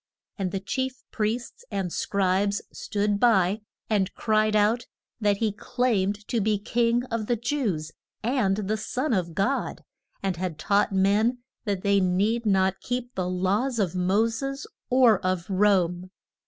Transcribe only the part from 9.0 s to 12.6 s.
of God, and had taught men that they need